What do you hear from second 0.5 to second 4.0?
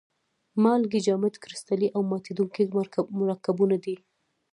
مالګې جامد کرستلي او ماتیدونکي مرکبونه دي.